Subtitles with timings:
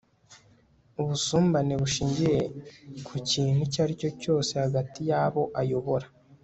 [1.01, 2.37] ubusumbane bushingiye
[3.05, 6.07] ku kintu icyo ari cyo cyose hagati y'abo ayobora